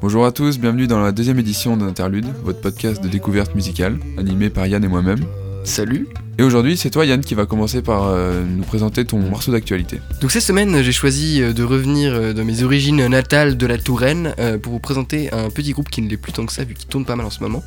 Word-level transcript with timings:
Bonjour 0.00 0.24
à 0.24 0.30
tous, 0.30 0.58
bienvenue 0.58 0.86
dans 0.86 1.00
la 1.00 1.10
deuxième 1.10 1.40
édition 1.40 1.76
d'Interlude, 1.76 2.26
votre 2.44 2.60
podcast 2.60 3.02
de 3.02 3.08
découverte 3.08 3.56
musicale, 3.56 3.98
animé 4.18 4.50
par 4.50 4.66
Yann 4.66 4.84
et 4.84 4.88
moi-même. 4.88 5.26
Salut 5.66 6.06
Et 6.38 6.44
aujourd'hui, 6.44 6.76
c'est 6.76 6.90
toi 6.90 7.04
Yann 7.04 7.20
qui 7.20 7.34
va 7.34 7.44
commencer 7.44 7.82
par 7.82 8.04
euh, 8.04 8.44
nous 8.44 8.62
présenter 8.62 9.04
ton 9.04 9.18
morceau 9.18 9.50
d'actualité. 9.50 10.00
Donc 10.20 10.30
cette 10.30 10.44
semaine, 10.44 10.80
j'ai 10.80 10.92
choisi 10.92 11.42
euh, 11.42 11.52
de 11.52 11.64
revenir 11.64 12.14
euh, 12.14 12.32
dans 12.32 12.44
mes 12.44 12.62
origines 12.62 13.04
natales 13.08 13.56
de 13.56 13.66
la 13.66 13.76
Touraine 13.76 14.32
euh, 14.38 14.58
pour 14.58 14.72
vous 14.72 14.78
présenter 14.78 15.30
un 15.32 15.50
petit 15.50 15.72
groupe 15.72 15.90
qui 15.90 16.02
ne 16.02 16.08
l'est 16.08 16.18
plus 16.18 16.32
tant 16.32 16.46
que 16.46 16.52
ça 16.52 16.62
vu 16.62 16.74
qu'il 16.74 16.86
tourne 16.86 17.04
pas 17.04 17.16
mal 17.16 17.26
en 17.26 17.30
ce 17.30 17.40
moment. 17.40 17.64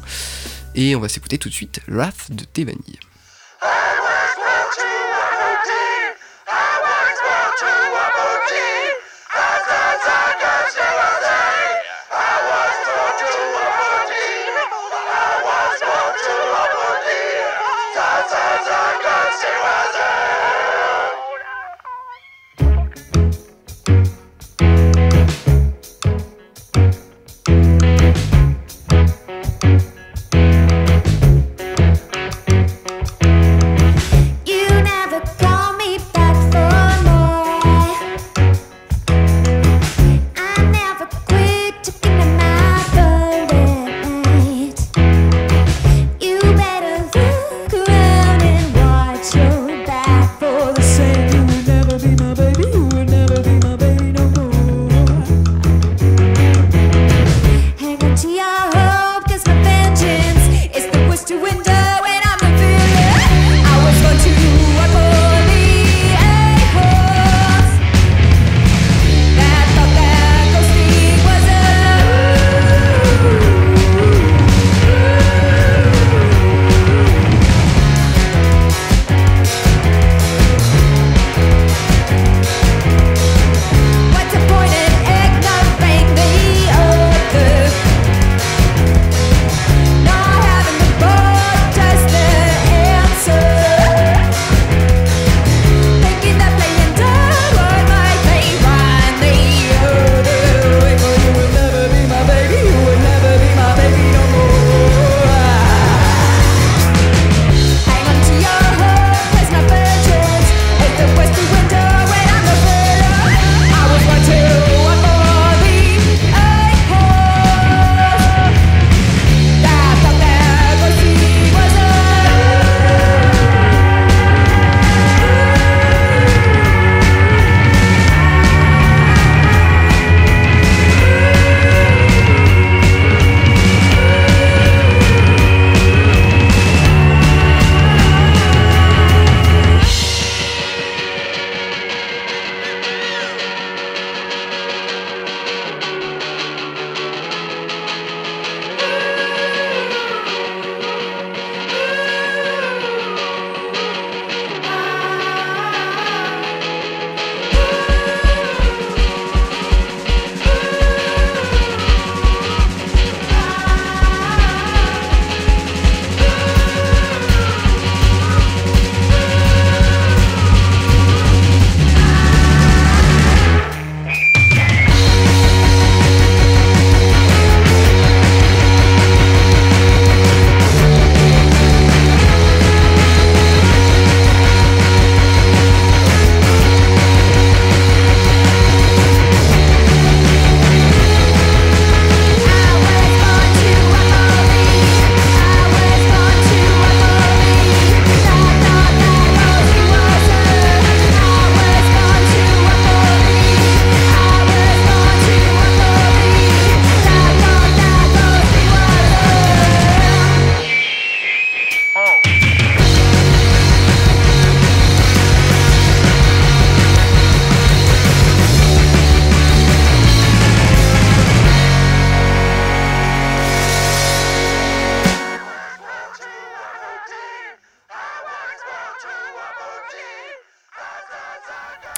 Et 0.75 0.95
on 0.95 1.01
va 1.01 1.09
s'écouter 1.09 1.37
tout 1.37 1.49
de 1.49 1.53
suite 1.53 1.81
Wrath 1.89 2.31
de 2.31 2.45
Tevani. 2.45 2.99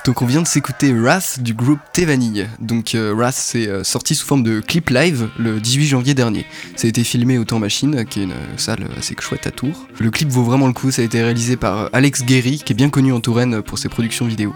Donc 0.03 0.23
on 0.23 0.25
vient 0.25 0.41
de 0.41 0.47
s'écouter 0.47 0.93
Wrath 0.93 1.39
du 1.41 1.53
groupe 1.53 1.79
T-Vanille. 1.93 2.47
Donc 2.59 2.95
euh, 2.95 3.13
Wrath 3.13 3.35
c'est 3.35 3.67
euh, 3.67 3.83
sorti 3.83 4.15
sous 4.15 4.25
forme 4.25 4.41
de 4.41 4.59
clip 4.59 4.89
live 4.89 5.29
le 5.37 5.59
18 5.59 5.85
janvier 5.85 6.15
dernier. 6.15 6.45
Ça 6.75 6.87
a 6.87 6.89
été 6.89 7.03
filmé 7.03 7.37
au 7.37 7.43
Temps 7.43 7.59
Machine, 7.59 8.03
qui 8.05 8.21
est 8.21 8.23
une 8.23 8.31
euh, 8.31 8.57
salle 8.57 8.87
assez 8.97 9.15
chouette 9.19 9.45
à 9.45 9.51
Tours. 9.51 9.87
Le 9.99 10.09
clip 10.09 10.29
vaut 10.29 10.43
vraiment 10.43 10.65
le 10.65 10.73
coup, 10.73 10.89
ça 10.89 11.03
a 11.03 11.05
été 11.05 11.21
réalisé 11.21 11.55
par 11.55 11.77
euh, 11.77 11.89
Alex 11.93 12.23
Guéry, 12.23 12.63
qui 12.65 12.73
est 12.73 12.75
bien 12.75 12.89
connu 12.89 13.13
en 13.13 13.19
Touraine 13.19 13.61
pour 13.61 13.77
ses 13.77 13.89
productions 13.89 14.25
vidéo. 14.25 14.55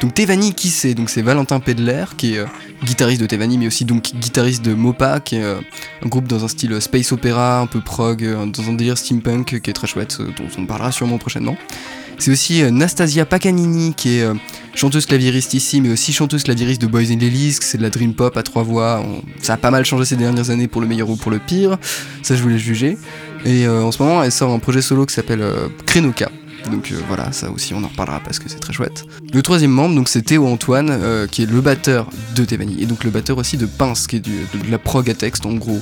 Donc 0.00 0.14
T-Vanille 0.14 0.54
qui 0.54 0.68
c'est? 0.68 0.94
Donc 0.94 1.10
c'est 1.10 1.22
Valentin 1.22 1.60
Pedler, 1.60 2.04
qui 2.16 2.34
est 2.34 2.38
euh, 2.38 2.46
guitariste 2.84 3.20
de 3.20 3.26
T-Vanille, 3.26 3.58
mais 3.58 3.66
aussi 3.66 3.84
donc 3.84 4.12
guitariste 4.14 4.64
de 4.64 4.74
Mopa, 4.74 5.20
qui 5.20 5.36
est 5.36 5.44
euh, 5.44 5.60
un 6.04 6.08
groupe 6.08 6.26
dans 6.26 6.44
un 6.44 6.48
style 6.48 6.80
space 6.80 7.12
opéra, 7.12 7.60
un 7.60 7.66
peu 7.66 7.80
prog, 7.80 8.24
euh, 8.24 8.46
dans 8.46 8.68
un 8.68 8.72
délire 8.72 8.98
steampunk, 8.98 9.60
qui 9.60 9.70
est 9.70 9.72
très 9.72 9.86
chouette, 9.86 10.18
euh, 10.20 10.26
dont 10.36 10.48
on 10.58 10.66
parlera 10.66 10.90
sûrement 10.90 11.18
prochainement. 11.18 11.56
C'est 12.22 12.30
aussi 12.30 12.62
euh, 12.62 12.70
Nastasia 12.70 13.26
Pacanini, 13.26 13.94
qui 13.94 14.18
est 14.18 14.22
euh, 14.22 14.34
chanteuse 14.76 15.06
clavieriste 15.06 15.54
ici, 15.54 15.80
mais 15.80 15.90
aussi 15.90 16.12
chanteuse 16.12 16.44
clavieriste 16.44 16.80
de 16.80 16.86
Boys 16.86 17.10
in 17.10 17.16
Lilies, 17.16 17.58
c'est 17.60 17.78
de 17.78 17.82
la 17.82 17.90
dream 17.90 18.14
pop 18.14 18.36
à 18.36 18.44
trois 18.44 18.62
voix. 18.62 19.04
Ça 19.40 19.54
a 19.54 19.56
pas 19.56 19.72
mal 19.72 19.84
changé 19.84 20.04
ces 20.04 20.14
dernières 20.14 20.50
années 20.50 20.68
pour 20.68 20.80
le 20.80 20.86
meilleur 20.86 21.10
ou 21.10 21.16
pour 21.16 21.32
le 21.32 21.40
pire, 21.40 21.78
ça 22.22 22.36
je 22.36 22.42
voulais 22.44 22.60
juger. 22.60 22.96
Et 23.44 23.66
euh, 23.66 23.82
en 23.82 23.90
ce 23.90 24.00
moment, 24.00 24.22
elle 24.22 24.30
sort 24.30 24.52
un 24.52 24.60
projet 24.60 24.82
solo 24.82 25.04
qui 25.04 25.14
s'appelle 25.14 25.44
Krenoka. 25.84 26.30
Donc 26.70 26.90
euh, 26.92 26.96
voilà, 27.08 27.32
ça 27.32 27.50
aussi 27.50 27.74
on 27.74 27.82
en 27.84 27.88
reparlera 27.88 28.20
parce 28.20 28.38
que 28.38 28.48
c'est 28.48 28.58
très 28.60 28.72
chouette. 28.72 29.04
Le 29.32 29.42
troisième 29.42 29.70
membre, 29.72 29.94
donc 29.94 30.08
c'est 30.08 30.22
Théo 30.22 30.46
Antoine, 30.46 30.88
euh, 30.90 31.26
qui 31.26 31.42
est 31.42 31.50
le 31.50 31.60
batteur 31.60 32.08
de 32.34 32.44
Tevani, 32.44 32.76
et 32.82 32.86
donc 32.86 33.04
le 33.04 33.10
batteur 33.10 33.36
aussi 33.38 33.56
de 33.56 33.66
Pince, 33.66 34.06
qui 34.06 34.16
est 34.16 34.20
du- 34.20 34.30
de, 34.30 34.70
la 34.70 34.78
prog 34.78 35.08
à 35.10 35.14
texte 35.14 35.44
en 35.44 35.52
gros, 35.54 35.78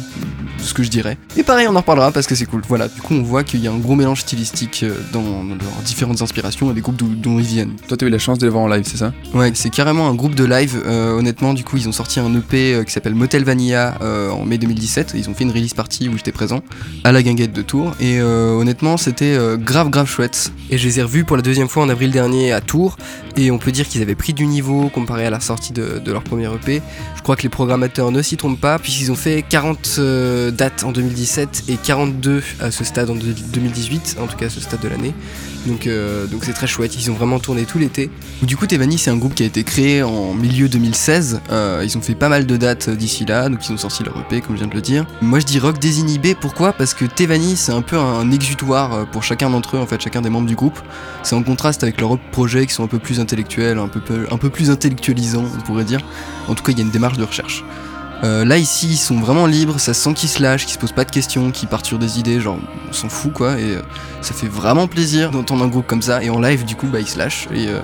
ce 0.58 0.74
que 0.74 0.82
je 0.82 0.88
dirais. 0.90 1.16
Et 1.36 1.42
pareil, 1.42 1.66
on 1.68 1.74
en 1.76 1.80
reparlera 1.80 2.10
parce 2.12 2.26
que 2.26 2.34
c'est 2.34 2.46
cool. 2.46 2.62
Voilà, 2.68 2.88
du 2.88 3.00
coup 3.00 3.14
on 3.14 3.22
voit 3.22 3.44
qu'il 3.44 3.60
y 3.60 3.68
a 3.68 3.72
un 3.72 3.78
gros 3.78 3.94
mélange 3.94 4.20
stylistique 4.20 4.80
euh, 4.82 4.94
dans, 5.12 5.22
dans 5.44 5.54
leurs 5.54 5.82
différentes 5.84 6.22
inspirations 6.22 6.70
et 6.70 6.74
des 6.74 6.80
groupes 6.80 6.96
dont 6.96 7.38
ils 7.38 7.44
viennent. 7.44 7.76
Toi, 7.88 7.96
t'as 7.96 8.06
eu 8.06 8.10
la 8.10 8.18
chance 8.18 8.38
de 8.38 8.46
les 8.46 8.50
voir 8.50 8.64
en 8.64 8.68
live, 8.68 8.84
c'est 8.86 8.96
ça? 8.96 9.12
Ouais, 9.34 9.52
c'est 9.54 9.70
carrément 9.70 10.08
un 10.08 10.14
groupe 10.14 10.34
de 10.34 10.44
live. 10.44 10.80
euh, 10.86 11.16
honnêtement, 11.18 11.54
du 11.54 11.62
coup, 11.64 11.76
ils 11.76 11.88
ont 11.88 11.92
sorti 11.92 12.20
un 12.20 12.34
EP 12.34 12.82
qui 12.86 12.92
s'appelle 12.92 13.14
Motel 13.14 13.44
Vanilla 13.44 13.98
en 14.32 14.44
mai 14.44 14.58
2017. 14.58 15.12
Ils 15.16 15.28
ont 15.28 15.34
fait 15.34 15.44
une 15.44 15.50
release 15.52 15.74
party 15.74 16.08
où 16.08 16.16
j'étais 16.16 16.32
présent 16.32 16.62
à 17.04 17.12
la 17.12 17.22
guinguette 17.22 17.52
de 17.52 17.62
Tours. 17.62 17.94
Et 18.00 18.20
honnêtement, 18.22 18.96
c'était 18.96 19.36
grave, 19.58 19.90
grave 19.90 20.08
chouette. 20.08 20.52
Et 20.70 20.78
je 20.78 20.86
les 20.86 21.00
ai 21.00 21.02
revus 21.02 21.24
pour 21.24 21.36
la 21.36 21.42
deuxième 21.42 21.68
fois 21.68 21.82
en 21.82 21.88
avril 21.88 22.12
dernier 22.12 22.52
à 22.52 22.60
Tours. 22.60 22.96
Et 23.36 23.50
on 23.50 23.58
peut 23.58 23.72
dire 23.72 23.88
qu'ils 23.88 24.02
avaient 24.02 24.14
pris 24.14 24.34
du 24.34 24.46
niveau 24.46 24.88
comparé 24.88 25.26
à 25.26 25.30
la 25.30 25.40
sortie 25.40 25.72
de, 25.72 26.00
leur 26.10 26.22
premier 26.22 26.46
EP. 26.52 26.82
Je 27.16 27.22
crois 27.22 27.36
que 27.36 27.42
les 27.42 27.48
programmateurs 27.48 28.10
ne 28.10 28.22
s'y 28.22 28.36
trompent 28.36 28.60
pas, 28.60 28.78
puisqu'ils 28.78 29.12
ont 29.12 29.16
fait 29.16 29.44
40 29.48 29.96
euh, 29.98 30.50
dates 30.50 30.84
en 30.84 30.92
2017 30.92 31.64
et 31.68 31.76
42 31.76 32.42
à 32.60 32.70
ce 32.70 32.82
stade 32.84 33.10
en 33.10 33.14
2018, 33.14 34.16
en 34.20 34.26
tout 34.26 34.36
cas 34.36 34.46
à 34.46 34.50
ce 34.50 34.60
stade 34.60 34.80
de 34.80 34.88
l'année. 34.88 35.14
Donc 35.66 35.86
euh, 35.86 36.26
donc 36.26 36.44
c'est 36.44 36.54
très 36.54 36.66
chouette, 36.66 36.96
ils 36.96 37.10
ont 37.10 37.14
vraiment 37.14 37.38
tourné 37.38 37.64
tout 37.64 37.78
l'été. 37.78 38.10
Du 38.42 38.56
coup, 38.56 38.66
Tevani, 38.66 38.98
c'est 38.98 39.10
un 39.10 39.16
groupe 39.16 39.34
qui 39.34 39.42
a 39.42 39.46
été 39.46 39.62
créé 39.62 40.02
en 40.02 40.32
milieu 40.32 40.68
2016. 40.68 41.40
Euh, 41.50 41.82
ils 41.84 41.96
ont 41.98 42.00
fait 42.00 42.14
pas 42.14 42.28
mal 42.28 42.46
de 42.46 42.56
dates 42.56 42.90
d'ici 42.90 43.26
là, 43.26 43.48
donc 43.48 43.60
ils 43.68 43.72
ont 43.72 43.76
sorti 43.76 44.02
leur 44.02 44.18
EP, 44.18 44.40
comme 44.40 44.56
je 44.56 44.60
viens 44.60 44.68
de 44.68 44.74
le 44.74 44.80
dire. 44.80 45.06
Moi, 45.20 45.38
je 45.38 45.46
dis 45.46 45.58
rock 45.58 45.78
désinhibé, 45.78 46.34
pourquoi? 46.34 46.72
Parce 46.72 46.94
que 46.94 47.04
Tevani, 47.04 47.56
c'est 47.56 47.72
un 47.72 47.82
peu 47.82 47.96
un 47.96 48.30
exutoire 48.30 49.06
pour 49.10 49.22
chacun 49.22 49.50
d'entre 49.50 49.76
eux, 49.76 49.80
en 49.80 49.86
fait, 49.86 50.00
chacun 50.00 50.22
des 50.22 50.30
membres 50.30 50.48
du 50.48 50.56
groupe. 50.56 50.80
C'est 51.22 51.36
en 51.36 51.42
contraste 51.42 51.82
avec 51.82 52.00
leurs 52.00 52.18
projets 52.18 52.66
qui 52.66 52.72
sont 52.72 52.84
un 52.84 52.88
peu 52.88 52.98
plus 52.98 53.19
intellectuels, 53.20 53.78
un 53.78 53.88
peu, 53.88 54.00
un 54.30 54.36
peu 54.36 54.50
plus 54.50 54.70
intellectualisants, 54.70 55.44
on 55.56 55.60
pourrait 55.62 55.84
dire. 55.84 56.00
En 56.48 56.54
tout 56.54 56.62
cas, 56.62 56.72
il 56.72 56.78
y 56.78 56.80
a 56.80 56.84
une 56.84 56.90
démarche 56.90 57.18
de 57.18 57.24
recherche. 57.24 57.64
Euh, 58.22 58.44
là 58.44 58.58
ici 58.58 58.86
ils 58.86 58.98
sont 58.98 59.18
vraiment 59.18 59.46
libres, 59.46 59.80
ça 59.80 59.94
se 59.94 60.02
sent 60.02 60.12
qu'ils 60.12 60.28
se 60.28 60.42
lâchent, 60.42 60.66
qu'ils 60.66 60.74
se 60.74 60.78
posent 60.78 60.92
pas 60.92 61.06
de 61.06 61.10
questions, 61.10 61.50
qu'ils 61.50 61.68
partent 61.68 61.86
sur 61.86 61.98
des 61.98 62.18
idées, 62.18 62.38
genre 62.38 62.58
on 62.88 62.92
s'en 62.92 63.08
fout 63.08 63.32
quoi, 63.32 63.58
et 63.58 63.76
euh, 63.76 63.82
ça 64.20 64.34
fait 64.34 64.46
vraiment 64.46 64.86
plaisir 64.88 65.30
d'entendre 65.30 65.64
un 65.64 65.68
groupe 65.68 65.86
comme 65.86 66.02
ça, 66.02 66.22
et 66.22 66.28
en 66.28 66.38
live 66.38 66.66
du 66.66 66.76
coup 66.76 66.86
bah 66.86 67.00
ils 67.00 67.08
se 67.08 67.18
lâchent, 67.18 67.48
et 67.50 67.68
euh, 67.68 67.80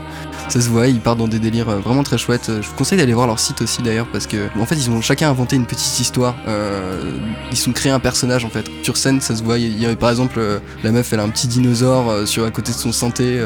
ça 0.49 0.61
se 0.61 0.69
voit, 0.69 0.87
ils 0.87 1.01
partent 1.01 1.19
dans 1.19 1.29
des 1.29 1.39
délires 1.39 1.69
euh, 1.69 1.79
vraiment 1.79 2.03
très 2.03 2.19
chouettes. 2.19 2.49
Euh, 2.49 2.63
Je 2.63 2.69
vous 2.69 2.75
conseille 2.75 2.99
d'aller 2.99 3.13
voir 3.13 3.27
leur 3.27 3.39
site 3.39 3.63
aussi 3.63 3.83
d'ailleurs, 3.83 4.07
parce 4.07 4.27
que 4.27 4.49
en 4.59 4.67
fait 4.67 4.77
ils 4.77 4.91
ont 4.91 5.01
chacun 5.01 5.31
inventé 5.31 5.57
une 5.57 5.67
petite 5.67 6.01
histoire, 6.01 6.37
Euh, 6.47 7.13
ils 7.51 7.57
se 7.57 7.65
sont 7.65 7.73
créés 7.73 7.93
un 7.93 8.01
personnage 8.01 8.45
en 8.45 8.51
fait. 8.51 8.67
Sur 8.83 8.97
scène 8.97 9.21
ça 9.21 9.35
se 9.37 9.43
voit, 9.43 9.59
il 9.59 9.81
y 9.81 9.87
a 9.87 9.95
par 9.97 10.11
exemple 10.11 10.41
la 10.83 10.93
meuf 10.93 11.13
elle 11.13 11.21
a 11.21 11.23
un 11.25 11.29
petit 11.29 11.49
dinosaure 11.49 12.27
sur 12.27 12.45
à 12.45 12.51
côté 12.51 12.73
de 12.73 12.77
son 12.77 12.93
santé, 12.93 13.43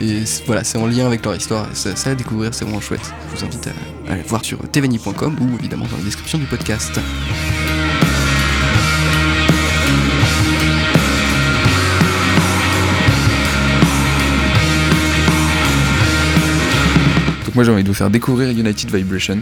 et 0.00 0.22
voilà 0.46 0.64
c'est 0.64 0.78
en 0.78 0.86
lien 0.86 1.06
avec 1.06 1.24
leur 1.24 1.34
histoire, 1.34 1.66
ça, 1.72 1.90
à 2.10 2.14
découvrir 2.14 2.54
c'est 2.54 2.64
vraiment 2.64 2.80
chouette. 2.80 3.12
Je 3.30 3.38
vous 3.38 3.44
invite 3.44 3.68
à, 3.68 4.12
aller 4.12 4.22
voir 4.22 4.44
sur 4.44 4.58
tveni.com 4.70 5.36
ou 5.40 5.58
évidemment 5.58 5.86
dans 5.90 5.96
la 5.96 6.04
description 6.04 6.38
du 6.38 6.46
podcast. 6.46 7.00
Moi 17.54 17.62
j'ai 17.62 17.70
envie 17.70 17.84
de 17.84 17.88
vous 17.88 17.94
faire 17.94 18.10
découvrir 18.10 18.50
United 18.50 18.92
Vibration. 18.92 19.38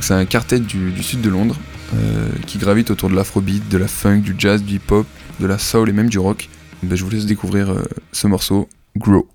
C'est 0.00 0.14
un 0.14 0.24
quartet 0.24 0.60
du, 0.60 1.02
sud 1.02 1.20
de 1.20 1.28
Londres 1.28 1.56
euh, 1.94 2.28
qui 2.46 2.58
gravite 2.58 2.90
autour 2.90 3.10
de 3.10 3.14
l'afrobeat, 3.14 3.68
de 3.68 3.76
la 3.76 3.86
funk, 3.86 4.20
du 4.20 4.34
jazz, 4.38 4.62
du 4.62 4.76
hip-hop, 4.76 5.06
de 5.40 5.46
la 5.46 5.58
soul 5.58 5.90
et 5.90 5.92
même 5.92 6.08
du 6.08 6.18
rock. 6.18 6.48
Ben, 6.82 6.96
je 6.96 7.04
vous 7.04 7.10
laisse 7.10 7.26
découvrir 7.26 7.70
euh, 7.70 7.82
ce 8.12 8.26
morceau, 8.26 8.68
Grow. 8.96 9.28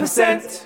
cent. 0.09 0.58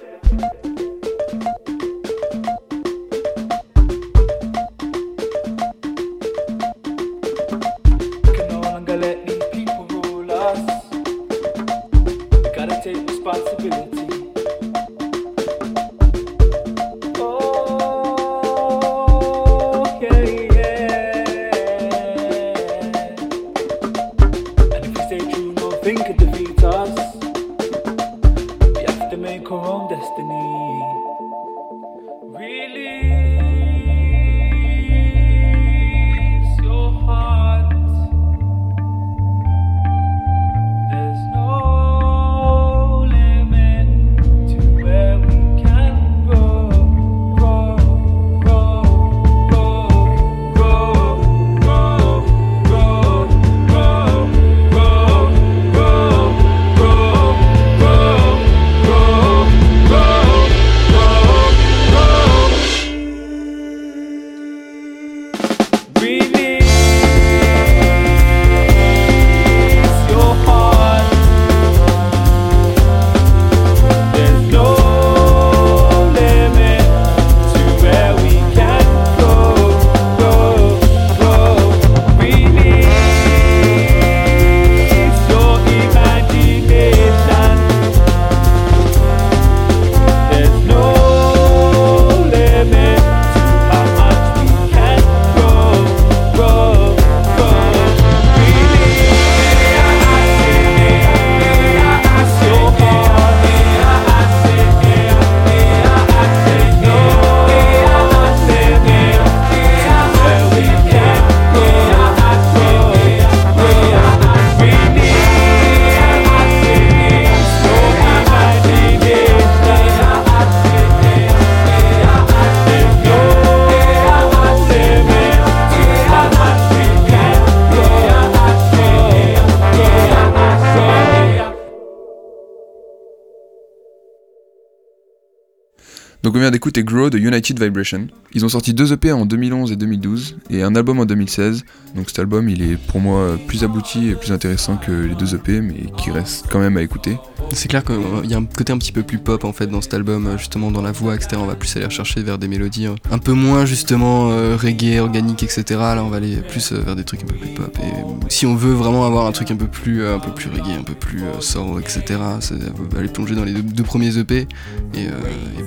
Donc 136.23 136.37
on 136.37 136.39
vient 136.39 136.53
d'écouter 136.53 136.85
Grow 136.85 137.11
de 137.11 137.19
United 137.19 137.61
Vibration. 137.61 138.07
Ils 138.33 138.45
ont 138.45 138.49
sorti 138.49 138.73
deux 138.75 138.93
EP 138.93 139.11
en 139.11 139.27
2011 139.27 139.73
et 139.73 139.77
2012 139.77 140.37
et 140.51 140.63
un 140.63 140.77
album 140.77 141.01
en 141.01 141.05
2016. 141.05 141.65
Donc 141.97 142.09
cet 142.09 142.21
album 142.21 142.49
il 142.49 142.63
est 142.63 142.77
pour 142.77 143.01
moi 143.01 143.37
plus 143.49 143.65
abouti 143.65 144.11
et 144.11 144.15
plus 144.15 144.31
intéressant 144.31 144.77
que 144.77 144.93
les 144.93 145.17
deux 145.17 145.35
EP 145.35 145.61
mais 145.61 145.91
qui 145.99 146.13
reste 146.13 146.47
quand 146.49 146.61
même 146.61 146.77
à 146.77 146.83
écouter. 146.83 147.17
C'est 147.53 147.67
clair 147.69 147.83
qu'il 147.85 148.31
y 148.31 148.35
a 148.35 148.39
un 148.39 148.45
côté 148.45 148.73
un 148.73 148.79
petit 148.79 148.93
peu 148.93 149.03
plus 149.03 149.19
pop 149.19 149.45
en 149.45 149.53
fait 149.53 149.67
dans 149.67 149.81
cet 149.81 149.95
album, 149.95 150.37
justement 150.39 150.71
dans 150.71 150.81
la 150.81 150.93
voix, 150.93 151.17
etc. 151.17 151.37
On 151.39 151.47
va 151.47 151.57
plus 151.57 151.75
aller 151.77 151.87
rechercher 151.87 152.23
vers 152.23 152.39
des 152.39 152.49
mélodies 152.49 152.87
euh, 152.87 152.95
un 153.11 153.19
peu 153.19 153.33
moins 153.33 153.67
justement 153.67 154.31
euh, 154.31 154.57
reggae, 154.57 155.01
organique, 155.01 155.43
etc. 155.43 155.65
Là 155.71 156.03
on 156.05 156.09
va 156.09 156.19
aller 156.19 156.37
plus 156.37 156.73
euh, 156.73 156.81
vers 156.81 156.95
des 156.95 157.05
trucs 157.05 157.25
un 157.25 157.27
peu 157.27 157.35
plus 157.35 157.51
pop. 157.51 157.77
Et 157.83 158.31
si 158.33 158.47
on 158.47 158.55
veut 158.55 158.73
vraiment 158.73 159.05
avoir 159.05 159.27
un 159.27 159.33
truc 159.33 159.51
un 159.51 159.57
peu 159.57 159.67
plus, 159.67 160.03
euh, 160.03 160.17
un 160.17 160.19
peu 160.19 160.33
plus 160.33 160.49
reggae, 160.49 160.79
un 160.79 160.85
peu 160.85 160.95
plus 160.95 161.23
soul, 161.41 161.81
etc. 161.81 162.03
C'est 162.41 162.55
euh, 162.55 162.99
aller 162.99 163.09
plonger 163.09 163.35
dans 163.35 163.45
les 163.45 163.53
deux, 163.53 163.85
premiers 163.85 164.17
EP. 164.17 164.47
Et 164.95 165.09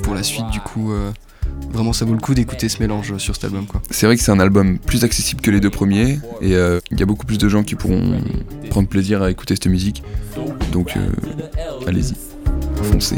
pour 0.04 0.14
la 0.14 0.24
suite 0.24 0.45
du 0.52 0.60
coup, 0.60 0.92
euh, 0.92 1.12
vraiment 1.72 1.94
ça 1.94 2.06
vaut 2.06 2.14
le 2.14 2.20
coup 2.20 2.34
d'écouter 2.34 2.70
ce 2.70 2.80
mélange 2.80 3.18
sur 3.18 3.36
cet 3.36 3.46
album 3.46 3.66
quoi. 3.66 3.82
C'est 3.90 4.06
vrai 4.06 4.16
que 4.16 4.22
c'est 4.22 4.32
un 4.32 4.40
album 4.40 4.80
plus 4.80 5.04
accessible 5.04 5.42
que 5.42 5.52
les 5.52 5.60
deux 5.60 5.70
premiers 5.70 6.20
et 6.42 6.56
euh, 6.56 6.80
il 6.92 7.00
y 7.00 7.04
a 7.04 7.06
beaucoup 7.06 7.26
plus 7.26 7.38
de 7.38 7.50
gens 7.50 7.64
qui 7.64 7.76
pourront 7.76 8.22
prendre 8.70 8.88
plaisir 8.88 9.22
à 9.22 9.32
écouter 9.32 9.56
cette 9.56 9.68
musique. 9.68 10.04
Donc 10.72 10.96
euh, 10.98 11.10
allez-y, 11.88 12.16
foncez. 12.84 13.18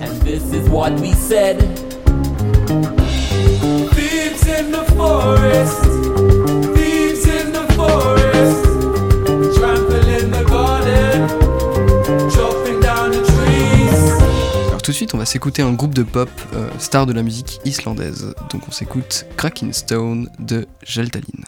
S'écouter 15.27 15.61
un 15.61 15.73
groupe 15.73 15.93
de 15.93 16.03
pop 16.03 16.29
euh, 16.53 16.69
star 16.79 17.05
de 17.05 17.11
la 17.11 17.21
musique 17.21 17.59
islandaise. 17.65 18.33
Donc 18.49 18.61
on 18.67 18.71
s'écoute 18.71 19.25
Cracking 19.35 19.73
Stone 19.73 20.29
de 20.39 20.65
Geltalin. 20.83 21.43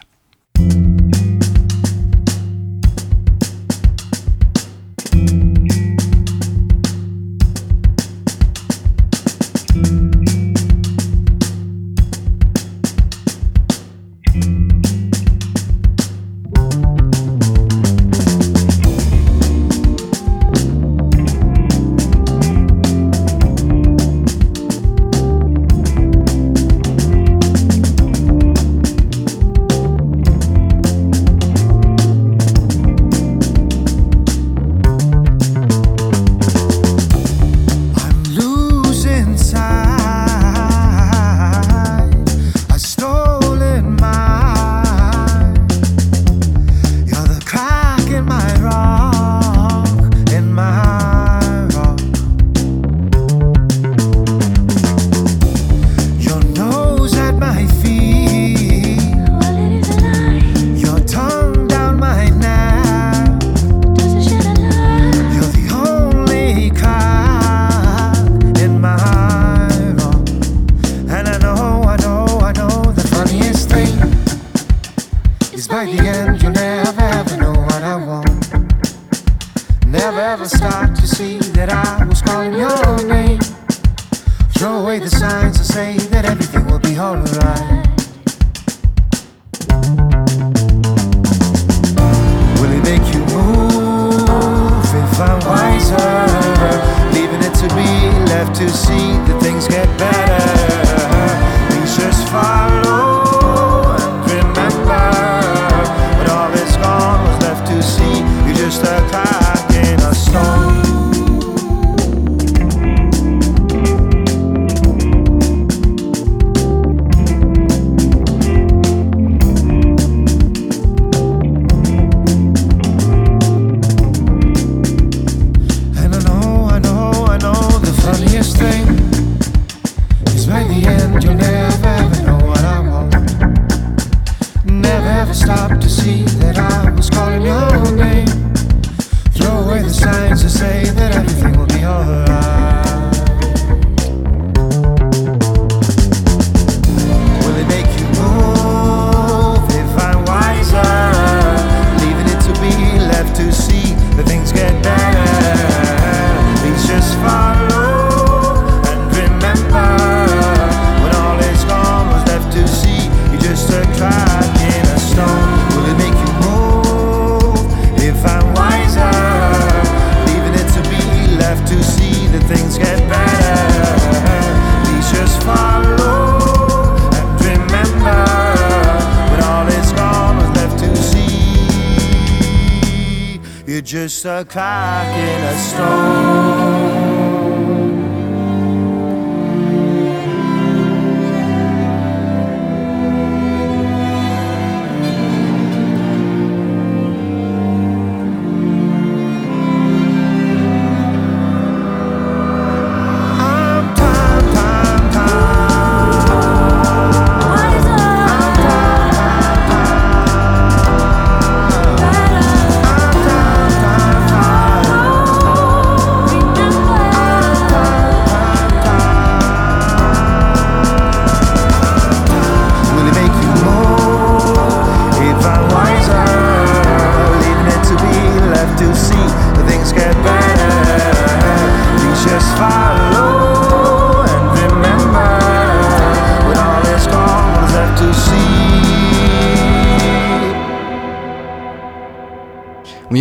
A 184.30 184.46
clock 184.46 185.08
in 185.18 185.44
a 185.44 185.58
stone. 185.58 186.59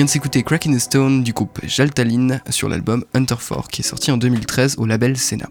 De 0.09 0.13
s'écouter 0.13 0.43
Crack 0.43 0.67
in 0.67 0.73
the 0.73 0.79
Stone 0.79 1.23
du 1.23 1.35
groupe 1.35 1.61
Jaltaline 1.67 2.41
sur 2.49 2.71
l'album 2.71 3.05
Hunter 3.13 3.35
4 3.47 3.69
qui 3.69 3.83
est 3.83 3.85
sorti 3.85 4.11
en 4.11 4.17
2013 4.17 4.77
au 4.79 4.87
label 4.87 5.19
Senna. 5.19 5.51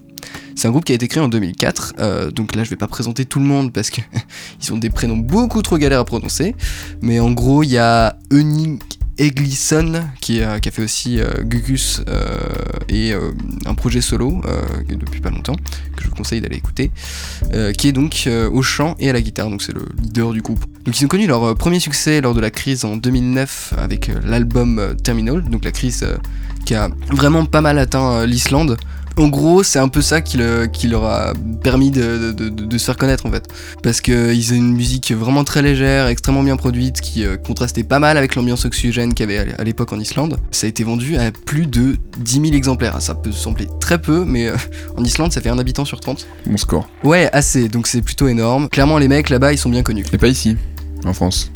C'est 0.56 0.68
un 0.68 0.72
groupe 0.72 0.84
qui 0.84 0.94
a 0.94 0.96
été 0.96 1.08
créé 1.08 1.22
en 1.22 1.28
2004, 1.28 1.94
euh, 2.00 2.32
donc 2.32 2.56
là 2.56 2.64
je 2.64 2.72
vais 2.72 2.76
pas 2.76 2.88
présenter 2.88 3.26
tout 3.26 3.38
le 3.38 3.46
monde 3.46 3.72
parce 3.72 3.92
que 3.92 4.02
ils 4.62 4.74
ont 4.74 4.78
des 4.78 4.90
prénoms 4.90 5.18
beaucoup 5.18 5.62
trop 5.62 5.78
galères 5.78 6.00
à 6.00 6.06
prononcer, 6.06 6.56
mais 7.02 7.20
en 7.20 7.30
gros 7.34 7.62
il 7.62 7.70
y 7.70 7.78
a 7.78 8.18
Eunice 8.32 8.80
Eglisson 9.18 10.04
qui, 10.22 10.42
a- 10.42 10.60
qui 10.60 10.70
a 10.70 10.72
fait 10.72 10.84
aussi 10.84 11.20
euh, 11.20 11.44
Gugus 11.44 12.02
euh, 12.08 12.26
et 12.90 13.14
euh, 13.14 13.32
un 13.66 13.74
projet 13.74 14.02
solo 14.02 14.42
euh, 14.46 14.62
depuis 14.90 15.22
pas 15.22 15.30
longtemps 15.30 15.56
que 15.96 16.04
je 16.04 16.10
vous 16.10 16.16
conseille 16.16 16.42
d'aller 16.42 16.58
écouter, 16.58 16.92
euh, 17.54 17.72
qui 17.74 17.88
est 17.88 17.92
donc 17.92 18.24
euh, 18.28 18.50
au 18.50 18.62
chant 18.62 18.96
et 19.00 19.10
à 19.10 19.14
la 19.14 19.22
guitare, 19.22 19.50
donc 19.50 19.62
c'est 19.62 19.74
le 19.74 19.86
leader 20.02 20.32
du 20.34 20.42
groupe. 20.42 20.64
Donc 20.86 21.00
ils 21.00 21.06
ont 21.06 21.10
connu 21.10 21.28
leur 21.28 21.44
euh, 21.44 21.56
premier 21.56 21.80
succès 21.80 22.22
lors 22.22 22.34
de 22.34 22.40
la 22.42 22.52
crise 22.52 22.86
en 22.86 22.98
2009 22.98 23.74
avec 23.78 24.10
euh, 24.10 24.14
l'album 24.26 24.80
euh, 24.80 24.94
Terminal, 24.94 25.44
donc 25.44 25.64
la 25.66 25.72
crise 25.72 26.04
euh, 26.04 26.18
qui 26.66 26.76
a 26.76 26.90
vraiment 27.12 27.46
pas 27.46 27.62
mal 27.62 27.80
atteint 27.80 28.12
euh, 28.22 28.26
l'Islande. 28.26 28.78
En 29.18 29.30
gros, 29.30 29.64
c'est 29.64 29.80
un 29.80 29.88
peu 29.88 30.02
ça 30.02 30.22
qui, 30.22 30.38
le- 30.38 30.68
qui 30.68 30.88
leur 30.88 31.04
a 31.06 31.34
permis 31.64 31.90
de, 31.90 32.32
de- 32.32 32.50
de- 32.50 32.66
de 32.66 32.78
se 32.78 32.86
faire 32.86 32.98
connaître 32.98 33.26
en 33.26 33.32
fait. 33.32 33.48
Parce 33.82 34.00
qu'ils 34.00 34.54
ont 34.54 34.56
une 34.56 34.74
musique 34.74 35.12
vraiment 35.12 35.44
très 35.44 35.64
légère, 35.64 36.06
extrêmement 36.08 36.44
bien 36.44 36.56
produite, 36.56 37.02
qui 37.02 37.26
euh, 37.26 37.36
contrastait 37.36 37.84
pas 37.84 37.98
mal 37.98 38.16
avec 38.18 38.36
l'ambiance 38.36 38.66
oxygène 38.66 39.14
qu'il 39.16 39.30
y 39.30 39.36
avait 39.36 39.54
à 39.58 39.64
l'époque 39.64 39.92
en 39.92 40.00
Islande. 40.00 40.38
Ça 40.52 40.68
a 40.68 40.70
été 40.70 40.84
vendu 40.84 41.18
à 41.18 41.32
plus 41.32 41.66
de 41.66 41.98
10 42.20 42.32
000 42.42 42.46
exemplaires. 42.54 43.02
Ça 43.02 43.16
peut 43.16 43.32
sembler 43.32 43.68
très 43.80 44.00
peu, 44.00 44.24
mais 44.24 44.48
euh, 44.50 44.56
en 44.98 45.04
Islande, 45.04 45.34
ça 45.34 45.42
fait 45.42 45.50
un 45.50 45.58
habitant 45.58 45.84
sur 45.86 46.00
30. 46.00 46.28
Bon 46.46 46.58
score. 46.58 46.88
Ouais, 47.04 47.28
assez, 47.34 47.70
donc 47.70 47.88
c'est 47.88 48.02
plutôt 48.04 48.28
énorme. 48.28 48.70
Clairement, 48.70 49.00
les 49.00 49.08
mecs 49.08 49.30
là-bas, 49.32 49.52
ils 49.52 49.58
sont 49.58 49.70
bien 49.72 49.82
connus. 49.84 50.06
Et 50.14 50.18
pas 50.20 50.28
ici, 50.28 50.58
en 51.06 51.14
France. 51.14 51.52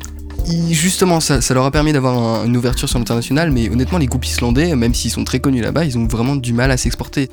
Justement, 0.72 1.20
ça, 1.20 1.40
leur 1.54 1.66
a 1.66 1.72
permis 1.72 1.94
d'avoir 1.94 2.18
un- 2.18 2.46
une 2.46 2.58
ouverture 2.58 2.90
sur 2.90 2.98
l'international, 3.00 3.52
mais 3.52 3.70
honnêtement, 3.70 3.98
les 3.98 4.08
groupes 4.08 4.26
islandais, 4.26 4.76
même 4.76 4.94
s'ils 4.94 5.12
sont 5.12 5.24
très 5.24 5.40
connus 5.40 5.62
là-bas, 5.62 5.86
ils 5.86 5.98
ont 5.98 6.08
vraiment 6.08 6.36
du 6.36 6.54
mal 6.54 6.72
à 6.72 6.78
s'exporter. 6.78 7.30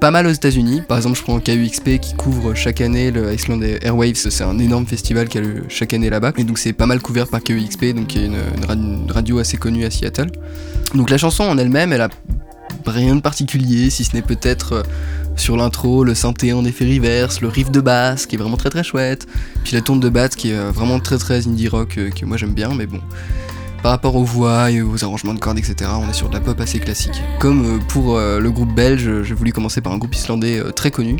Pas 0.00 0.10
mal 0.10 0.26
aux 0.26 0.30
États-Unis, 0.32 0.82
par 0.86 0.96
exemple, 0.96 1.16
je 1.16 1.22
prends 1.22 1.38
KUXP 1.38 1.98
qui 2.00 2.14
couvre 2.14 2.54
chaque 2.54 2.80
année 2.80 3.10
le 3.12 3.32
Iceland 3.32 3.60
Airwaves, 3.82 4.16
c'est 4.16 4.42
un 4.44 4.58
énorme 4.58 4.84
festival 4.84 5.28
qui 5.28 5.38
a 5.38 5.40
lieu 5.40 5.62
chaque 5.68 5.94
année 5.94 6.10
là-bas, 6.10 6.32
et 6.36 6.44
donc 6.44 6.58
c'est 6.58 6.72
pas 6.72 6.86
mal 6.86 7.00
couvert 7.00 7.28
par 7.28 7.40
KUXP, 7.42 7.94
donc 7.94 8.08
qui 8.08 8.18
est 8.18 8.26
une, 8.26 8.36
une 8.68 9.10
radio 9.10 9.38
assez 9.38 9.56
connue 9.56 9.84
à 9.84 9.90
Seattle. 9.90 10.30
Donc 10.94 11.08
la 11.08 11.18
chanson 11.18 11.44
en 11.44 11.56
elle-même, 11.56 11.92
elle 11.92 12.00
a 12.00 12.08
rien 12.84 13.14
de 13.14 13.20
particulier, 13.20 13.90
si 13.90 14.02
ce 14.04 14.14
n'est 14.16 14.22
peut-être 14.22 14.72
euh, 14.72 14.82
sur 15.36 15.56
l'intro, 15.56 16.04
le 16.04 16.14
synthé 16.14 16.52
en 16.52 16.64
effet 16.64 16.84
reverse, 16.84 17.40
le 17.40 17.48
riff 17.48 17.70
de 17.70 17.80
basse 17.80 18.26
qui 18.26 18.36
est 18.36 18.38
vraiment 18.38 18.56
très 18.56 18.70
très 18.70 18.84
chouette, 18.84 19.26
puis 19.64 19.74
la 19.74 19.80
tourne 19.80 20.00
de 20.00 20.08
batte 20.08 20.36
qui 20.36 20.50
est 20.50 20.56
euh, 20.56 20.70
vraiment 20.70 21.00
très 21.00 21.18
très 21.18 21.46
indie 21.46 21.68
rock 21.68 21.98
euh, 21.98 22.10
que 22.10 22.24
moi 22.24 22.36
j'aime 22.36 22.54
bien, 22.54 22.70
mais 22.74 22.86
bon. 22.86 23.00
Par 23.82 23.90
rapport 23.90 24.14
aux 24.14 24.22
voix 24.22 24.70
et 24.70 24.80
aux 24.80 25.02
arrangements 25.02 25.34
de 25.34 25.40
cordes, 25.40 25.58
etc., 25.58 25.90
on 26.00 26.08
est 26.08 26.12
sur 26.12 26.28
de 26.28 26.34
la 26.34 26.40
pop 26.40 26.60
assez 26.60 26.78
classique. 26.78 27.20
Comme 27.40 27.64
euh, 27.64 27.78
pour 27.88 28.16
le 28.16 28.50
groupe 28.50 28.72
belge, 28.72 29.22
j'ai 29.24 29.34
voulu 29.34 29.52
commencer 29.52 29.80
par 29.80 29.92
un 29.92 29.98
groupe 29.98 30.14
islandais 30.14 30.62
très 30.76 30.92
connu, 30.92 31.16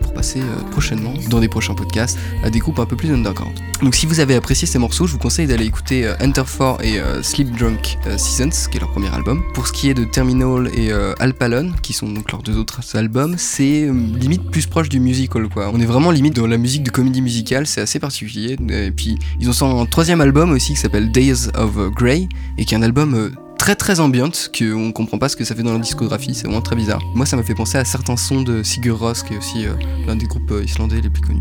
pour 0.00 0.12
passer 0.12 0.40
euh, 0.40 0.70
prochainement, 0.70 1.14
dans 1.28 1.40
des 1.40 1.48
prochains 1.48 1.74
podcasts, 1.74 2.18
à 2.42 2.50
des 2.50 2.58
groupes 2.58 2.78
un 2.78 2.86
peu 2.86 2.96
plus 2.96 3.12
underground. 3.12 3.54
Donc 3.82 3.94
si 3.94 4.06
vous 4.06 4.20
avez 4.20 4.34
apprécié 4.34 4.66
ces 4.66 4.78
morceaux, 4.78 5.06
je 5.06 5.12
vous 5.12 5.18
conseille 5.18 5.46
d'aller 5.46 5.66
écouter 5.66 6.06
euh, 6.06 6.14
Enter 6.20 6.42
4 6.42 6.84
et 6.84 6.98
euh, 6.98 7.22
Sleep 7.22 7.56
Drunk 7.56 7.98
Seasons, 8.16 8.68
qui 8.70 8.76
est 8.76 8.80
leur 8.80 8.90
premier 8.90 9.12
album. 9.14 9.42
Pour 9.54 9.66
ce 9.66 9.72
qui 9.72 9.90
est 9.90 9.94
de 9.94 10.04
Terminal 10.04 10.70
et 10.74 10.92
Alpalon, 11.18 11.72
qui 11.82 11.92
sont 11.92 12.08
donc 12.08 12.30
leurs 12.32 12.42
deux 12.42 12.56
autres 12.56 12.96
albums, 12.96 13.36
c'est 13.38 13.88
limite 13.90 14.50
plus 14.50 14.66
proche 14.66 14.88
du 14.88 15.00
musical 15.00 15.48
quoi. 15.48 15.70
On 15.72 15.80
est 15.80 15.86
vraiment 15.86 16.10
limite 16.10 16.34
dans 16.36 16.46
la 16.46 16.58
musique 16.58 16.82
de 16.82 16.90
comédie 16.90 17.22
musicale, 17.22 17.66
c'est 17.66 17.80
assez 17.80 17.98
particulier. 17.98 18.56
Et 18.68 18.90
puis 18.90 19.18
ils 19.40 19.48
ont 19.48 19.52
sorti 19.52 19.80
un 19.80 19.86
troisième 19.86 20.20
album 20.20 20.52
aussi 20.52 20.74
qui 20.74 20.80
s'appelle 20.80 21.10
Days 21.10 21.48
of 21.54 21.76
Grey, 21.94 22.28
et 22.58 22.64
qui 22.64 22.74
est 22.74 22.78
un 22.78 22.82
album 22.82 23.32
très 23.64 23.76
très 23.76 23.98
ambiante, 23.98 24.50
qu'on 24.54 24.92
comprend 24.92 25.16
pas 25.16 25.30
ce 25.30 25.36
que 25.36 25.44
ça 25.46 25.54
fait 25.54 25.62
dans 25.62 25.70
leur 25.70 25.80
discographie, 25.80 26.34
c'est 26.34 26.44
vraiment 26.44 26.60
très 26.60 26.76
bizarre. 26.76 27.00
Moi 27.14 27.24
ça 27.24 27.34
m'a 27.34 27.42
fait 27.42 27.54
penser 27.54 27.78
à 27.78 27.86
certains 27.86 28.18
sons 28.18 28.42
de 28.42 28.62
Sigur 28.62 28.98
Rós, 28.98 29.22
qui 29.26 29.32
est 29.32 29.38
aussi 29.38 29.64
euh, 29.64 29.72
l'un 30.06 30.16
des 30.16 30.26
groupes 30.26 30.50
euh, 30.50 30.62
islandais 30.62 31.00
les 31.00 31.08
plus 31.08 31.22
connus. 31.22 31.40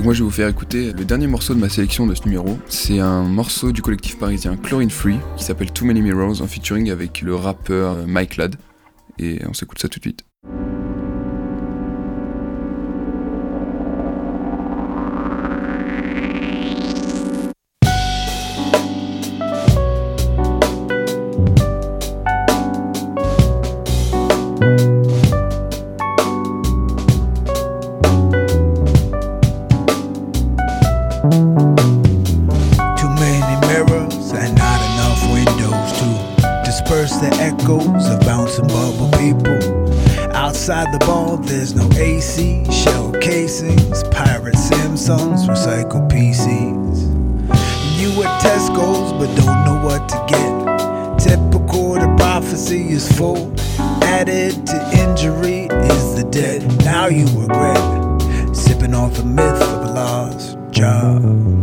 Donc 0.00 0.06
moi 0.06 0.14
je 0.14 0.20
vais 0.20 0.24
vous 0.24 0.30
faire 0.30 0.48
écouter 0.48 0.94
le 0.94 1.04
dernier 1.04 1.26
morceau 1.26 1.52
de 1.52 1.58
ma 1.58 1.68
sélection 1.68 2.06
de 2.06 2.14
ce 2.14 2.24
numéro. 2.24 2.58
C'est 2.70 3.00
un 3.00 3.22
morceau 3.24 3.70
du 3.70 3.82
collectif 3.82 4.18
parisien 4.18 4.56
Chlorine 4.56 4.88
Free 4.88 5.18
qui 5.36 5.44
s'appelle 5.44 5.70
Too 5.72 5.84
Many 5.84 6.00
Mirrors 6.00 6.40
en 6.40 6.46
featuring 6.46 6.90
avec 6.90 7.20
le 7.20 7.34
rappeur 7.34 7.92
euh, 7.92 8.06
Mike 8.06 8.38
Ladd. 8.38 8.56
Et 9.18 9.40
on 9.46 9.52
s'écoute 9.52 9.78
ça 9.78 9.88
tout 9.88 9.98
de 9.98 10.04
suite. 10.04 10.24
The 40.92 40.98
ball, 41.06 41.36
there's 41.36 41.74
no 41.74 41.88
AC, 41.96 42.64
shell 42.70 43.12
casings, 43.12 44.02
pirate 44.04 44.54
Samsungs, 44.54 45.46
recycled 45.46 46.10
PCs. 46.10 47.10
You 48.00 48.22
at 48.22 48.42
Tesco's, 48.42 49.12
but 49.12 49.34
don't 49.36 49.64
know 49.64 49.84
what 49.84 50.08
to 50.08 50.16
get. 50.28 51.18
Typical, 51.18 51.94
the 51.94 52.14
prophecy 52.16 52.90
is 52.90 53.10
full. 53.16 53.54
Added 54.02 54.66
to 54.66 54.76
injury 54.98 55.68
is 55.86 56.16
the 56.16 56.28
debt. 56.30 56.62
Now 56.84 57.06
you 57.06 57.26
regret 57.38 58.56
sipping 58.56 58.94
off 58.94 59.14
the 59.14 59.24
myth 59.24 59.62
of 59.62 59.90
a 59.90 59.92
lost 59.92 60.58
job. 60.70 61.59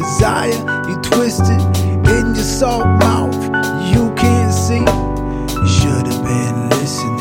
desire. 0.00 0.56
You 0.88 0.96
twisted 1.02 1.60
in 2.08 2.34
your 2.34 2.44
soft 2.58 2.86
mouth. 3.04 3.34
You 3.92 4.12
can't 4.14 4.52
see. 4.52 4.80
You 4.80 5.68
should 5.68 6.06
have 6.06 6.24
been 6.24 6.70
listening. 6.70 7.19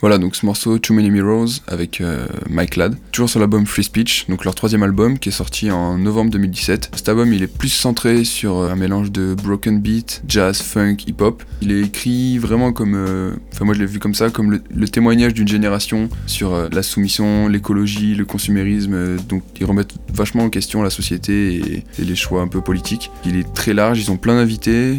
Voilà, 0.00 0.16
donc 0.16 0.34
ce 0.34 0.46
morceau 0.46 0.78
Too 0.78 0.94
Many 0.94 1.10
Mirrors 1.10 1.60
avec 1.66 2.00
euh, 2.00 2.26
Mike 2.48 2.76
Ladd, 2.76 2.96
toujours 3.12 3.28
sur 3.28 3.38
l'album 3.38 3.66
Free 3.66 3.84
Speech, 3.84 4.26
donc 4.30 4.46
leur 4.46 4.54
troisième 4.54 4.82
album 4.82 5.18
qui 5.18 5.28
est 5.28 5.32
sorti 5.32 5.70
en 5.70 5.98
novembre 5.98 6.30
2017. 6.30 6.92
Cet 6.96 7.10
album 7.10 7.34
il 7.34 7.42
est 7.42 7.46
plus 7.46 7.68
centré 7.68 8.24
sur 8.24 8.56
euh, 8.56 8.70
un 8.70 8.76
mélange 8.76 9.12
de 9.12 9.34
broken 9.34 9.78
beat, 9.78 10.22
jazz, 10.26 10.62
funk, 10.62 10.96
hip-hop. 11.06 11.42
Il 11.60 11.70
est 11.70 11.82
écrit 11.82 12.38
vraiment 12.38 12.72
comme, 12.72 12.94
euh, 12.94 13.34
enfin 13.52 13.66
moi 13.66 13.74
je 13.74 13.80
l'ai 13.80 13.86
vu 13.86 13.98
comme 13.98 14.14
ça, 14.14 14.30
comme 14.30 14.58
le, 14.70 14.88
témoignage 14.88 15.34
d'une 15.34 15.48
génération 15.48 16.08
sur 16.26 16.70
la 16.70 16.82
soumission, 16.82 17.46
l'écologie, 17.48 18.14
le 18.14 18.24
consumérisme. 18.24 19.18
donc 19.28 19.42
ils 19.60 19.66
remettent 19.66 19.94
vachement 20.14 20.44
en 20.44 20.50
question 20.50 20.82
la 20.82 20.90
société 20.90 21.56
et, 21.56 21.84
les 22.02 22.16
choix 22.16 22.40
un 22.40 22.48
peu 22.48 22.62
politiques. 22.62 23.10
Il 23.26 23.36
est 23.36 23.52
très 23.52 23.74
large, 23.74 24.00
ils 24.00 24.10
ont 24.10 24.16
plein 24.16 24.36
d'invités, 24.36 24.96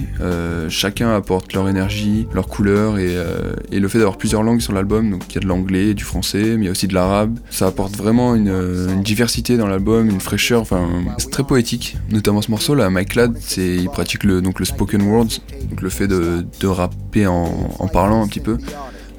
chacun 0.69 1.13
apporte 1.13 1.53
leur 1.53 1.67
énergie, 1.67 2.27
leur 2.33 2.47
couleur 2.47 2.99
et 2.99 3.79
le 3.79 3.87
fait 3.87 3.97
d'avoir 3.97 4.17
plusieurs 4.17 4.43
langues 4.43 4.61
sur 4.61 4.73
l'album, 4.73 4.90
donc 4.99 5.23
il 5.29 5.35
y 5.35 5.37
a 5.37 5.41
de 5.41 5.47
l'anglais, 5.47 5.93
du 5.93 6.03
français, 6.03 6.57
mais 6.57 6.63
il 6.63 6.65
y 6.65 6.67
a 6.67 6.71
aussi 6.71 6.87
de 6.87 6.93
l'arabe. 6.93 7.39
Ça 7.49 7.67
apporte 7.67 7.95
vraiment 7.95 8.35
une, 8.35 8.49
euh, 8.49 8.89
une 8.89 9.03
diversité 9.03 9.57
dans 9.57 9.67
l'album, 9.67 10.09
une 10.09 10.19
fraîcheur, 10.19 10.61
enfin 10.61 10.87
c'est 11.17 11.31
très 11.31 11.43
poétique. 11.43 11.97
Notamment 12.09 12.41
ce 12.41 12.51
morceau 12.51 12.75
là, 12.75 12.89
Mike 12.89 13.15
Ladd, 13.15 13.37
c'est 13.39 13.75
il 13.77 13.89
pratique 13.89 14.23
le 14.23 14.41
donc 14.41 14.59
le 14.59 14.65
spoken 14.65 15.01
words, 15.03 15.39
donc 15.69 15.81
le 15.81 15.89
fait 15.89 16.07
de, 16.07 16.45
de 16.59 16.67
rapper 16.67 17.27
en, 17.27 17.49
en 17.79 17.87
parlant 17.87 18.23
un 18.23 18.27
petit 18.27 18.39
peu. 18.41 18.57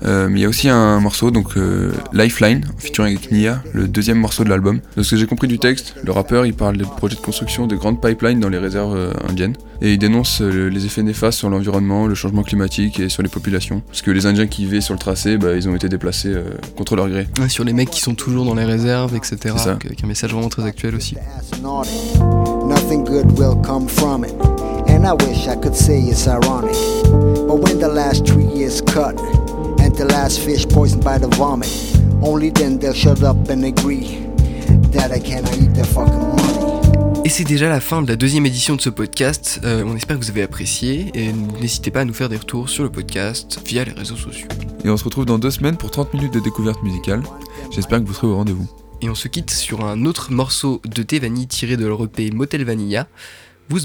Euh, 0.05 0.29
mais 0.29 0.41
il 0.41 0.43
y 0.43 0.47
a 0.47 0.49
aussi 0.49 0.69
un 0.69 1.01
morceau, 1.01 1.31
donc 1.31 1.57
euh, 1.57 1.93
Lifeline, 2.12 2.65
featuring 2.79 3.17
avec 3.17 3.31
Nia, 3.31 3.62
le 3.73 3.87
deuxième 3.88 4.19
morceau 4.19 4.45
de 4.45 4.49
l'album. 4.49 4.81
De 4.97 5.03
ce 5.03 5.12
que 5.12 5.17
j'ai 5.17 5.27
compris 5.27 5.49
du 5.49 5.59
texte, 5.59 5.95
le 6.05 6.12
rappeur 6.12 6.45
il 6.47 6.55
parle 6.55 6.77
des 6.77 6.85
projets 6.85 7.17
de 7.17 7.21
construction 7.21 7.67
de 7.67 7.77
grandes 7.77 8.01
pipelines 8.01 8.41
dans 8.41 8.49
les 8.49 8.59
réserves 8.59 8.97
euh, 8.97 9.12
indiennes 9.29 9.55
et 9.81 9.93
il 9.95 9.99
dénonce 9.99 10.41
euh, 10.41 10.69
les 10.69 10.87
effets 10.87 11.03
néfastes 11.03 11.38
sur 11.38 11.51
l'environnement, 11.51 12.07
le 12.07 12.15
changement 12.15 12.43
climatique 12.45 13.01
et 13.01 13.09
sur 13.09 13.23
les 13.23 13.29
populations. 13.29 13.81
Parce 13.88 14.01
que 14.03 14.11
les 14.12 14.27
Indiens 14.27 14.47
qui 14.47 14.65
vivaient 14.65 14.81
sur 14.81 14.95
le 14.95 14.99
tracé, 15.01 15.38
bah, 15.38 15.57
ils 15.57 15.69
ont 15.69 15.75
été 15.75 15.88
déplacés 15.88 16.29
euh, 16.29 16.45
contre 16.77 16.95
leur 16.95 17.09
gré. 17.09 17.27
Ouais, 17.41 17.49
sur 17.49 17.65
les 17.65 17.73
mecs 17.73 17.91
qui 17.91 18.01
sont 18.01 18.15
toujours 18.15 18.45
dans 18.45 18.55
les 18.55 18.65
réserves, 18.65 19.15
etc. 19.17 19.37
C'est 19.43 19.59
ça. 19.59 19.73
Donc, 19.73 19.85
Avec 19.87 20.03
un 20.05 20.07
message 20.07 20.33
vraiment 20.33 20.49
très 20.49 20.65
actuel 20.65 20.95
aussi. 20.95 21.17
astronaut. 21.38 21.83
Nothing 22.69 23.05
good 23.05 23.38
will 23.38 23.57
come 23.65 23.88
from 23.88 24.25
it. 24.25 24.33
And 24.88 25.05
I 25.05 25.12
wish 25.27 25.49
I 25.49 25.57
could 25.61 25.75
say 25.75 25.99
it's 26.01 26.29
ironic. 26.29 26.77
But 27.49 27.57
when 27.57 27.79
the 27.81 27.88
last 27.93 28.25
tree 28.25 28.62
is 28.62 28.81
cut 28.83 29.17
and 30.33 30.38
the 30.38 30.40
last 30.40 30.40
fish 30.40 30.66
poisoned 30.66 31.05
by 31.05 31.18
the 31.18 31.29
vomit, 31.37 31.68
only 32.23 32.51
then 32.51 32.79
they'll 32.79 32.95
shut 32.95 33.23
up 33.23 33.37
and 33.51 33.64
agree 33.64 34.18
that 34.92 35.11
I 35.11 35.21
cannot 35.21 35.57
eat 35.59 35.73
their 35.75 35.87
fucking 35.87 36.14
money. 36.14 37.23
Et 37.25 37.29
c'est 37.29 37.45
déjà 37.45 37.68
la 37.68 37.81
fin 37.81 38.03
de 38.03 38.09
la 38.09 38.16
deuxième 38.16 38.47
édition 38.47 38.75
de 38.75 38.81
ce 38.81 38.90
podcast. 38.90 39.61
Euh, 39.62 39.85
on 39.87 39.95
espère 39.95 40.18
que 40.18 40.25
vous 40.25 40.31
avez 40.31 40.42
apprécié 40.42 41.11
et 41.14 41.33
n'hésitez 41.33 41.92
pas 41.92 42.01
à 42.01 42.05
nous 42.05 42.14
faire 42.14 42.29
des 42.29 42.37
retours 42.37 42.68
sur 42.68 42.83
le 42.83 42.90
podcast 42.90 43.61
via 43.64 43.85
les 43.85 43.92
réseaux 43.92 44.16
sociaux. 44.16 44.49
Et 44.85 44.90
on 44.90 44.97
se 44.97 45.05
retrouve 45.05 45.25
dans 45.25 45.38
deux 45.38 45.53
semaines 45.53 45.77
pour 45.77 45.90
30 45.90 46.14
minutes 46.14 46.35
de 46.35 46.40
découverte 46.40 46.83
musicale. 46.83 47.23
J'espère 47.71 48.01
que 48.01 48.07
vous 48.07 48.14
serez 48.14 48.27
au 48.27 48.37
rendez-vous. 48.37 48.68
Et 49.03 49.09
on 49.09 49.14
se 49.14 49.29
quitte 49.29 49.51
sur 49.51 49.85
un 49.85 50.05
autre 50.05 50.33
morceau 50.33 50.81
de 50.85 51.03
Tevani 51.03 51.47
tiré 51.47 51.77
de 51.77 51.87
leur 51.87 52.03
EP 52.03 52.31
Motel 52.33 52.64
Vanilla, 52.64 53.07
Vous 53.68 53.79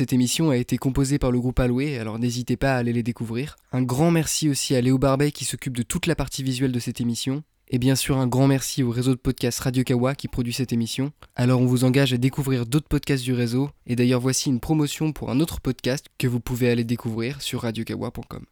cette 0.00 0.14
émission 0.14 0.48
a 0.48 0.56
été 0.56 0.78
composée 0.78 1.18
par 1.18 1.30
le 1.30 1.38
groupe 1.40 1.60
Aloué, 1.60 1.98
alors 1.98 2.18
n'hésitez 2.18 2.56
pas 2.56 2.72
à 2.72 2.78
aller 2.78 2.94
les 2.94 3.02
découvrir. 3.02 3.56
Un 3.70 3.82
grand 3.82 4.10
merci 4.10 4.48
aussi 4.48 4.74
à 4.74 4.80
Léo 4.80 4.96
Barbet 4.96 5.30
qui 5.30 5.44
s'occupe 5.44 5.76
de 5.76 5.82
toute 5.82 6.06
la 6.06 6.14
partie 6.14 6.42
visuelle 6.42 6.72
de 6.72 6.78
cette 6.78 7.02
émission. 7.02 7.42
Et 7.68 7.78
bien 7.78 7.94
sûr 7.94 8.16
un 8.16 8.26
grand 8.26 8.46
merci 8.46 8.82
au 8.82 8.88
réseau 8.88 9.10
de 9.10 9.20
podcasts 9.20 9.60
Radio 9.60 9.84
Kawa 9.84 10.14
qui 10.14 10.26
produit 10.26 10.54
cette 10.54 10.72
émission. 10.72 11.12
Alors 11.36 11.60
on 11.60 11.66
vous 11.66 11.84
engage 11.84 12.14
à 12.14 12.16
découvrir 12.16 12.64
d'autres 12.64 12.88
podcasts 12.88 13.24
du 13.24 13.34
réseau. 13.34 13.68
Et 13.86 13.94
d'ailleurs 13.94 14.22
voici 14.22 14.48
une 14.48 14.58
promotion 14.58 15.12
pour 15.12 15.28
un 15.30 15.38
autre 15.38 15.60
podcast 15.60 16.06
que 16.16 16.26
vous 16.26 16.40
pouvez 16.40 16.70
aller 16.70 16.84
découvrir 16.84 17.42
sur 17.42 17.60
radiokawa.com. 17.60 18.46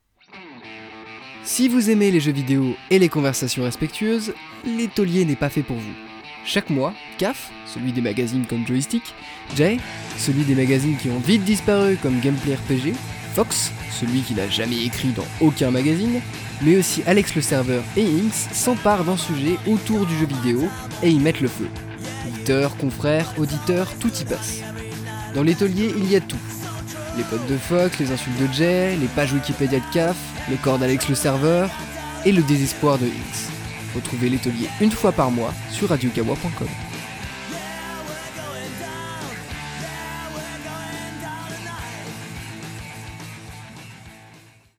Si 1.44 1.66
vous 1.70 1.88
aimez 1.88 2.10
les 2.10 2.20
jeux 2.20 2.32
vidéo 2.32 2.74
et 2.90 2.98
les 2.98 3.08
conversations 3.08 3.62
respectueuses, 3.62 4.34
l'étolier 4.66 5.24
n'est 5.24 5.34
pas 5.34 5.48
fait 5.48 5.62
pour 5.62 5.78
vous. 5.78 6.07
Chaque 6.48 6.70
mois, 6.70 6.94
CAF, 7.18 7.50
celui 7.66 7.92
des 7.92 8.00
magazines 8.00 8.46
comme 8.46 8.66
Joystick, 8.66 9.02
Jay, 9.54 9.76
celui 10.16 10.44
des 10.44 10.54
magazines 10.54 10.96
qui 10.96 11.10
ont 11.10 11.18
vite 11.18 11.44
disparu 11.44 11.98
comme 12.02 12.20
Gameplay 12.20 12.54
RPG, 12.54 12.94
Fox, 13.34 13.70
celui 13.90 14.22
qui 14.22 14.32
n'a 14.32 14.48
jamais 14.48 14.82
écrit 14.82 15.08
dans 15.08 15.26
aucun 15.42 15.70
magazine, 15.70 16.22
mais 16.62 16.78
aussi 16.78 17.02
Alex 17.06 17.34
le 17.34 17.42
serveur 17.42 17.82
et 17.98 18.02
Inks 18.02 18.54
s'emparent 18.54 19.04
d'un 19.04 19.18
sujet 19.18 19.58
autour 19.66 20.06
du 20.06 20.16
jeu 20.16 20.24
vidéo 20.24 20.70
et 21.02 21.10
y 21.10 21.18
mettent 21.18 21.42
le 21.42 21.48
feu. 21.48 21.68
Lecteurs, 22.24 22.74
confrères, 22.78 23.30
auditeurs, 23.36 23.92
tout 24.00 24.14
y 24.18 24.24
passe. 24.24 24.62
Dans 25.34 25.42
l'étolier, 25.42 25.92
il 25.98 26.10
y 26.10 26.16
a 26.16 26.20
tout. 26.22 26.40
Les 27.18 27.24
potes 27.24 27.46
de 27.46 27.58
Fox, 27.58 27.98
les 27.98 28.10
insultes 28.10 28.40
de 28.40 28.50
Jay, 28.54 28.96
les 28.96 29.08
pages 29.08 29.34
Wikipédia 29.34 29.80
de 29.80 29.92
CAF, 29.92 30.16
le 30.48 30.56
corps 30.56 30.78
d'Alex 30.78 31.10
le 31.10 31.14
serveur 31.14 31.68
et 32.24 32.32
le 32.32 32.40
désespoir 32.40 32.96
de 32.96 33.04
Inks. 33.04 33.57
Retrouvez 33.94 34.28
l'étolier 34.28 34.68
une 34.80 34.92
fois 34.92 35.12
par 35.12 35.30
mois 35.30 35.52
sur 35.70 35.88
radiokawa.com. 35.88 36.87